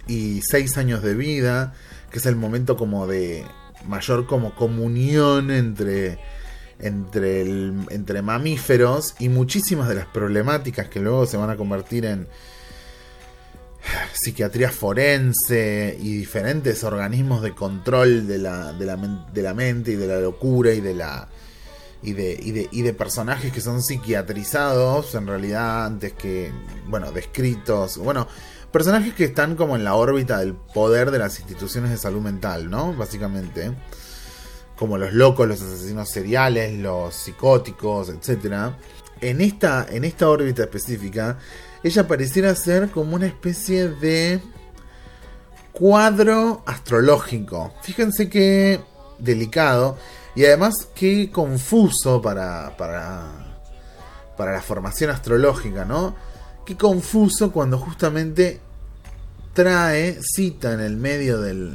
[0.08, 1.73] y 6 años de vida,
[2.10, 3.45] que es el momento como de
[3.85, 6.19] mayor como comunión entre
[6.79, 12.27] entre, entre mamíferos y muchísimas de las problemáticas que luego se van a convertir en
[14.13, 19.95] psiquiatría forense y diferentes organismos de control de la, de la, de la mente y
[19.95, 21.27] de la locura y de la
[22.03, 26.51] y de, y de, y de personajes que son psiquiatrizados en realidad antes que,
[26.85, 28.27] bueno, descritos, bueno,
[28.77, 32.69] personajes que están como en la órbita del poder de las instituciones de salud mental,
[32.69, 32.93] ¿no?
[32.93, 33.71] Básicamente,
[34.75, 38.75] como los locos, los asesinos seriales, los psicóticos, etc.
[39.19, 41.39] En esta, en esta órbita específica,
[41.81, 44.41] ella pareciera ser como una especie de
[45.71, 47.73] cuadro astrológico.
[47.81, 48.79] Fíjense qué
[49.17, 49.97] delicado
[50.35, 53.57] y además qué confuso para, para,
[54.37, 56.15] para la formación astrológica, ¿no?
[56.63, 58.66] Qué confuso cuando justamente
[59.58, 61.74] trae, cita en el medio del,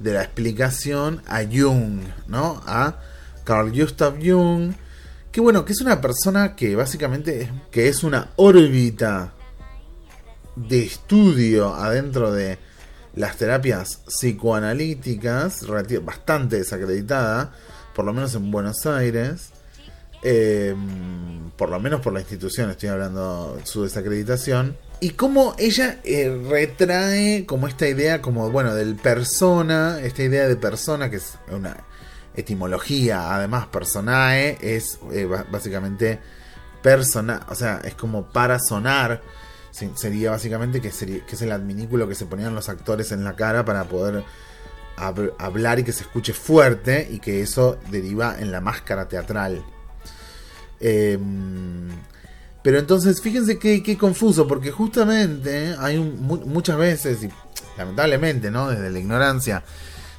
[0.00, 2.60] de la explicación a Jung, ¿no?
[2.66, 2.98] A
[3.44, 4.72] Carl Gustav Jung,
[5.30, 9.32] que bueno, que es una persona que básicamente que es una órbita
[10.56, 12.58] de estudio adentro de
[13.14, 15.64] las terapias psicoanalíticas,
[16.02, 17.52] bastante desacreditada,
[17.94, 19.50] por lo menos en Buenos Aires,
[20.24, 26.36] em, por lo menos por la institución, estoy hablando su desacreditación, y cómo ella eh,
[26.48, 31.76] retrae como esta idea, como bueno, del persona, esta idea de persona, que es una
[32.34, 36.20] etimología, además personae, es eh, básicamente
[36.82, 39.22] persona, o sea, es como para sonar
[39.96, 43.34] sería básicamente que, sería, que es el adminículo que se ponían los actores en la
[43.34, 44.22] cara para poder
[44.96, 49.64] hablar y que se escuche fuerte y que eso deriva en la máscara teatral.
[50.78, 51.88] Em,
[52.64, 57.28] pero entonces, fíjense qué, confuso, porque justamente hay muchas veces, y
[57.76, 58.70] lamentablemente, ¿no?
[58.70, 59.62] Desde la ignorancia,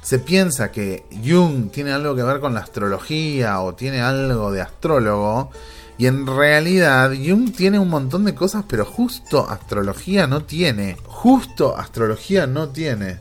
[0.00, 4.60] se piensa que Jung tiene algo que ver con la astrología o tiene algo de
[4.60, 5.50] astrólogo
[5.98, 10.96] y en realidad Jung tiene un montón de cosas, pero justo astrología no tiene.
[11.04, 13.18] Justo astrología no tiene.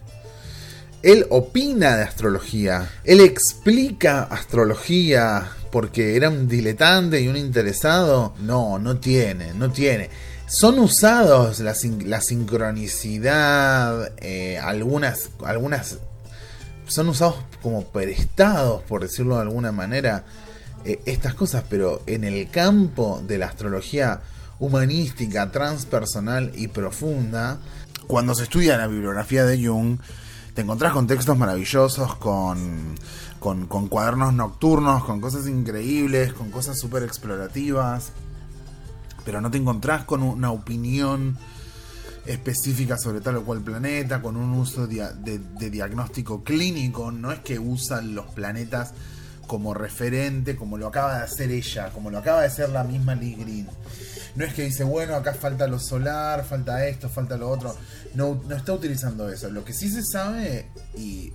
[1.01, 2.91] Él opina de astrología.
[3.03, 8.33] Él explica astrología porque era un diletante y un interesado.
[8.39, 10.09] No, no tiene, no tiene.
[10.47, 11.75] Son usados la,
[12.21, 15.97] sincronicidad, eh, algunas, algunas
[16.87, 20.23] son usados como prestados, por decirlo de alguna manera
[20.85, 24.21] eh, estas cosas, pero en el campo de la astrología
[24.59, 27.59] humanística, transpersonal y profunda,
[28.07, 29.99] cuando se estudia la bibliografía de Jung,
[30.53, 32.95] te encontrás con textos maravillosos, con,
[33.45, 38.11] con, cuadernos nocturnos, con cosas increíbles, con cosas súper explorativas,
[39.23, 41.37] pero no te encontrás con una opinión
[42.25, 47.59] específica sobre tal o cual planeta, con un uso de, diagnóstico clínico, no es que
[47.59, 48.95] usan los planetas
[49.45, 53.13] como referente, como lo acaba de hacer ella, como lo acaba de hacer la misma
[53.13, 53.67] Lee Green.
[54.33, 57.75] No es que dice, bueno, acá falta lo solar, falta esto, falta lo otro.
[58.15, 59.51] No está utilizando eso.
[59.51, 61.31] Lo que sí se sabe, y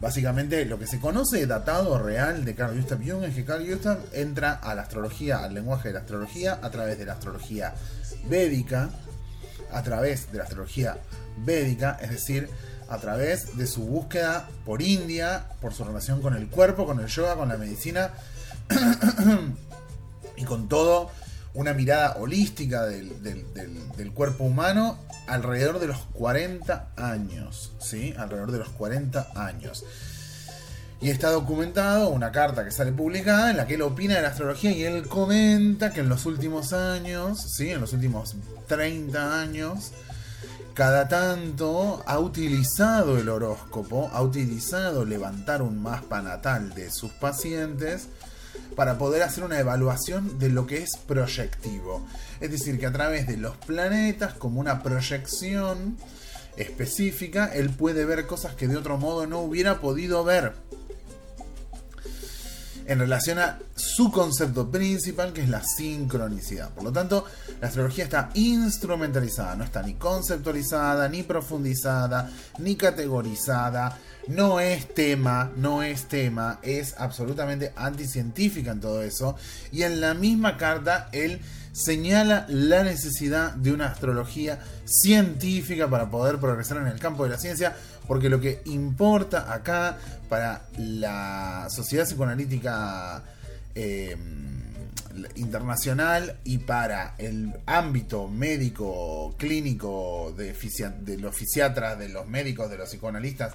[0.00, 3.98] básicamente lo que se conoce datado real de Carl Gustav Jung es que Carl Gustav
[4.12, 7.74] entra a la astrología, al lenguaje de la astrología, a través de la astrología
[8.28, 8.90] védica,
[9.72, 10.98] a través de la astrología
[11.38, 12.48] védica, es decir,
[12.88, 17.06] a través de su búsqueda por India, por su relación con el cuerpo, con el
[17.06, 18.10] yoga, con la medicina
[20.36, 21.10] y con todo
[21.56, 28.14] una mirada holística del, cuerpo humano alrededor de los 40 años, ¿sí?
[28.16, 29.84] Alrededor de los 40 años.
[31.00, 34.28] Y está documentado una carta que sale publicada en la que él opina de la
[34.28, 37.70] astrología y él comenta que en los últimos años, ¿sí?
[37.70, 38.36] En los últimos
[38.68, 39.92] 30 años,
[40.74, 48.08] cada tanto ha utilizado el horóscopo, ha utilizado levantar un mapa natal de sus pacientes
[48.74, 52.06] para poder hacer una evaluación de lo que es proyectivo.
[52.40, 55.96] Es decir, que a través de los planetas, como una proyección
[56.56, 60.54] específica, él puede ver cosas que de otro modo no hubiera podido ver
[62.86, 66.70] en relación a su concepto principal, que es la sincronicidad.
[66.70, 67.24] Por lo tanto,
[67.60, 73.98] la astrología está instrumentalizada, no está ni conceptualizada, ni profundizada, ni categorizada.
[74.28, 79.36] No es tema, no es tema, es absolutamente anticientífica en todo eso.
[79.70, 81.40] Y en la misma carta, él
[81.72, 87.38] señala la necesidad de una astrología científica para poder progresar en el campo de la
[87.38, 87.76] ciencia,
[88.08, 89.98] porque lo que importa acá
[90.28, 93.22] para la sociedad psicoanalítica
[93.74, 94.16] eh,
[95.36, 100.52] internacional y para el ámbito médico, clínico de,
[101.00, 103.54] de los fisiatras, de los médicos, de los psicoanalistas,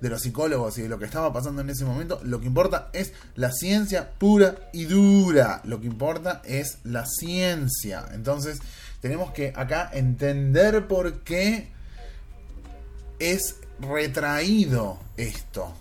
[0.00, 2.90] de los psicólogos y de lo que estaba pasando en ese momento, lo que importa
[2.92, 5.60] es la ciencia pura y dura.
[5.64, 8.06] Lo que importa es la ciencia.
[8.12, 8.58] Entonces,
[9.00, 11.68] tenemos que acá entender por qué
[13.18, 15.74] es retraído esto.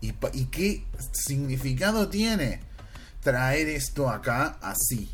[0.00, 0.12] ¿Y,
[0.46, 2.60] qué significado tiene?
[3.26, 5.10] traer esto acá así.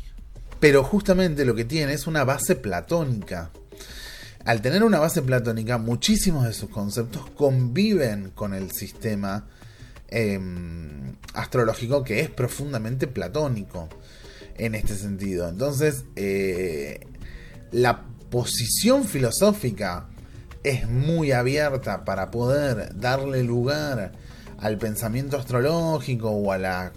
[0.59, 3.49] Pero justamente lo que tiene es una base platónica.
[4.45, 9.47] Al tener una base platónica, muchísimos de sus conceptos conviven con el sistema
[10.09, 13.87] em, astrológico que es profundamente platónico
[14.57, 15.47] en este sentido.
[15.47, 17.07] Entonces, eh,
[17.71, 20.07] la posición filosófica
[20.63, 24.11] es muy abierta para poder darle lugar
[24.57, 26.91] al pensamiento astrológico o a la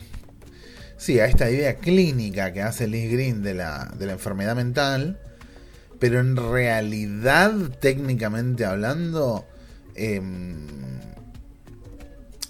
[0.97, 5.21] sí, a esta idea clínica que hace Liz Green de la, de la enfermedad mental,
[5.99, 9.47] pero en realidad, técnicamente hablando,
[9.95, 10.67] em,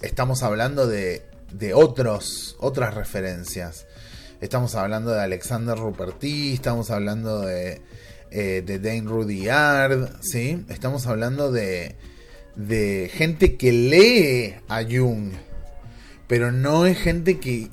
[0.01, 3.85] estamos hablando de, de otros, otras referencias.
[4.41, 7.81] Estamos hablando de Alexander Ruperti, estamos hablando de,
[8.31, 10.65] eh, de Dane Rudyard, ¿sí?
[10.69, 11.95] Estamos hablando de,
[12.55, 15.31] de gente que lee a Jung,
[16.27, 17.69] pero no es gente que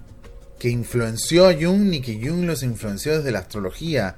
[0.64, 4.16] que influenció a Jung ni que Jung los influenció desde la astrología.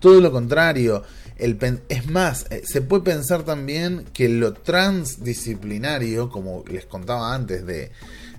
[0.00, 1.02] Todo lo contrario.
[1.36, 7.92] Es más, eh, se puede pensar también que lo transdisciplinario, como les contaba antes de,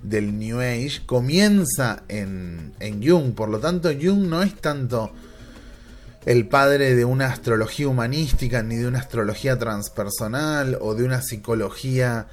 [0.03, 3.34] del New Age, comienza en, en Jung.
[3.34, 5.12] Por lo tanto, Jung no es tanto
[6.26, 12.28] el padre de una astrología humanística, ni de una astrología transpersonal o de una psicología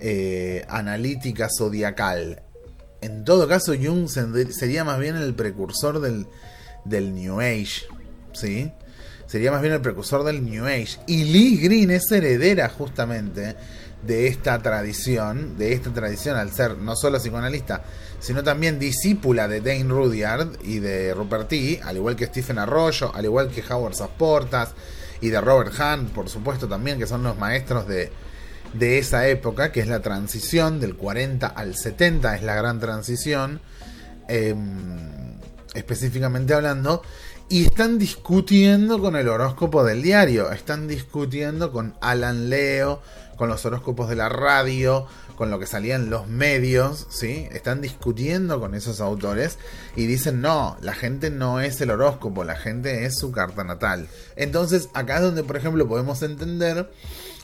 [0.00, 2.42] eh, analítica zodiacal
[3.00, 6.26] en todo caso, Jung sería más bien el precursor del,
[6.84, 7.86] del New Age.
[8.38, 8.72] ¿Sí?
[9.26, 10.98] Sería más bien el precursor del New Age.
[11.06, 13.56] Y Lee Green es heredera justamente
[14.02, 17.82] de esta tradición, de esta tradición al ser no solo psicoanalista,
[18.20, 23.14] sino también discípula de Dane Rudyard y de Rupert T, al igual que Stephen Arroyo,
[23.14, 24.70] al igual que Howard Sasportas
[25.20, 28.12] y de Robert Hunt, por supuesto también, que son los maestros de,
[28.74, 33.60] de esa época, que es la transición del 40 al 70, es la gran transición,
[34.28, 35.38] em,
[35.74, 37.02] específicamente hablando,
[37.50, 43.00] y están discutiendo con el horóscopo del diario, están discutiendo con Alan Leo,
[43.36, 47.48] con los horóscopos de la radio, con lo que salían los medios, ¿sí?
[47.52, 49.58] Están discutiendo con esos autores
[49.96, 54.08] y dicen, no, la gente no es el horóscopo, la gente es su carta natal.
[54.36, 56.90] Entonces, acá es donde, por ejemplo, podemos entender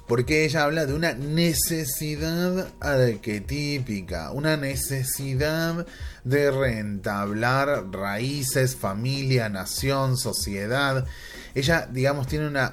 [0.06, 5.86] porque ella habla de una necesidad arquetípica, una necesidad
[6.24, 11.06] de rentablar raíces, familia, nación, sociedad.
[11.54, 12.72] Ella, digamos, tiene una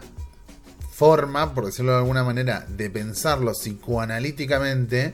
[0.91, 5.13] forma, por decirlo de alguna manera, de pensarlo psicoanalíticamente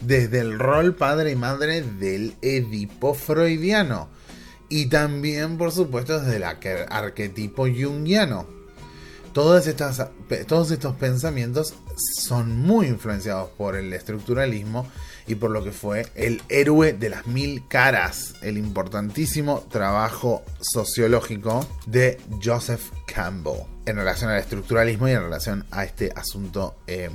[0.00, 4.08] desde el rol padre y madre del Edipo freudiano.
[4.68, 8.55] Y también, por supuesto, desde el arquetipo jungiano
[9.36, 11.74] todos estos pensamientos
[12.18, 14.86] son muy influenciados por el estructuralismo
[15.26, 21.68] y por lo que fue el héroe de las mil caras, el importantísimo trabajo sociológico
[21.84, 27.12] de Joseph Campbell en relación al estructuralismo y en relación a este asunto em,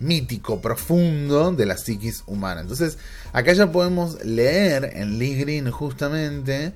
[0.00, 2.62] mítico, profundo de la psiquis humana.
[2.62, 2.96] Entonces,
[3.34, 6.72] acá ya podemos leer en Lee Green justamente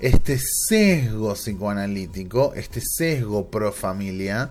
[0.00, 4.50] este sesgo psicoanalítico, este sesgo pro familia,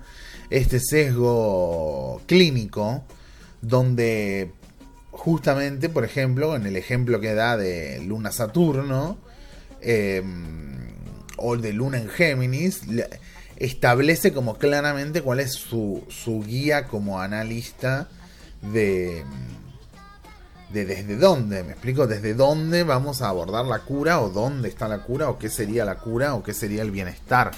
[0.49, 3.03] este sesgo clínico,
[3.61, 4.51] donde
[5.11, 9.17] justamente, por ejemplo, en el ejemplo que da de Luna Saturno,
[9.81, 10.77] em,
[11.37, 12.81] o de Luna en Géminis,
[13.57, 18.07] establece como claramente cuál es su, su guía como analista
[18.61, 19.23] de
[20.71, 24.87] de desde dónde, me explico, desde dónde vamos a abordar la cura o dónde está
[24.87, 27.51] la cura o qué sería la cura o qué sería el bienestar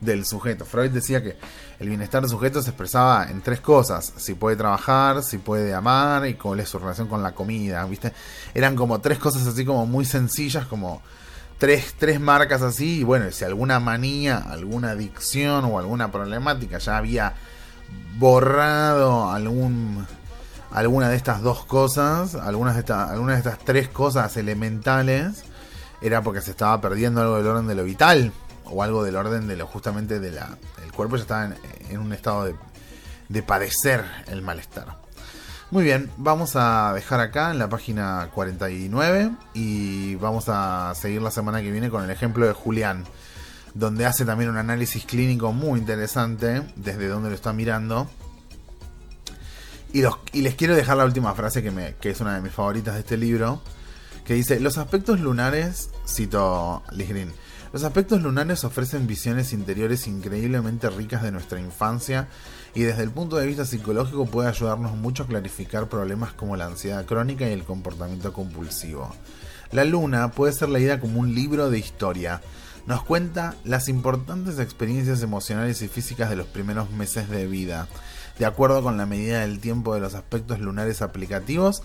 [0.00, 0.64] del sujeto.
[0.64, 1.36] Freud decía que
[1.78, 6.26] el bienestar del sujeto se expresaba en tres cosas, si puede trabajar, si puede amar
[6.26, 8.12] y cuál es su relación con la comida, ¿viste?
[8.52, 11.02] Eran como tres cosas así como muy sencillas, como
[11.58, 16.98] tres, tres marcas así, y bueno, si alguna manía, alguna adicción o alguna problemática ya
[16.98, 17.34] había
[18.18, 20.04] borrado algún
[20.72, 25.44] alguna de estas dos cosas, algunas de, estas tres cosas elementales,
[26.00, 28.32] era porque se estaba perdiendo algo del orden de lo vital,
[28.64, 30.56] o algo del orden de lo justamente de la...
[30.82, 31.50] El cuerpo ya estaba
[31.90, 32.54] en, un estado de,
[33.28, 34.96] de padecer el malestar.
[35.70, 41.30] Muy bien, vamos a dejar acá en la página 49 y vamos a seguir la
[41.30, 43.04] semana que viene con el ejemplo de Julián,
[43.74, 48.06] donde hace también un análisis clínico muy interesante desde donde lo está mirando
[49.92, 52.94] y, les quiero dejar la última frase que, me, que es una de mis favoritas
[52.94, 53.60] de este libro,
[54.24, 57.32] que dice, los aspectos lunares, cito Liz Green,
[57.72, 62.28] Los aspectos lunares ofrecen visiones interiores increíblemente ricas de nuestra infancia
[62.74, 66.66] y desde el punto de vista psicológico puede ayudarnos mucho a clarificar problemas como la
[66.66, 69.14] ansiedad crónica y el comportamiento compulsivo.
[69.72, 72.42] La luna puede ser leída como un libro de historia.
[72.86, 77.88] Nos cuenta las importantes experiencias emocionales y físicas de los primeros meses de vida,
[78.42, 81.80] de acuerdo con la medida del tiempo de los aspectos lunares aplicativos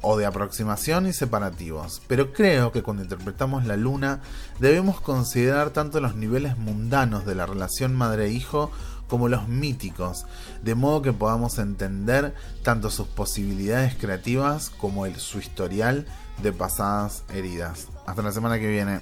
[0.00, 2.02] o de aproximación y separativos.
[2.06, 4.20] Pero creo que cuando interpretamos la luna
[4.60, 8.70] debemos considerar tanto los niveles mundanos de la relación madre-hijo
[9.08, 10.24] como los míticos,
[10.62, 12.32] de modo que podamos entender
[12.62, 16.06] tanto sus posibilidades creativas como el, su historial
[16.40, 17.88] de pasadas heridas.
[18.06, 19.00] Hasta la semana que viene.